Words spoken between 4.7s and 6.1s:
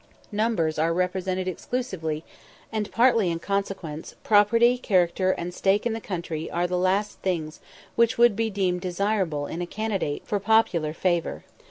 character, and stake in the